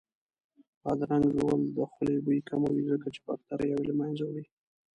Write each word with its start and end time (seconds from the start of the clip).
بادرنګ 0.81 1.25
ژوول 1.35 1.61
د 1.75 1.77
خولې 1.91 2.17
بوی 2.25 2.39
کموي 2.49 2.81
ځکه 2.91 3.07
چې 3.13 3.19
باکتریاوې 3.27 3.85
له 3.89 3.93
منځه 3.99 4.23
وړي 4.27 4.43